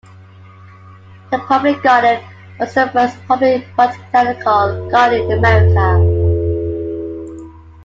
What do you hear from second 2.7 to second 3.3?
the first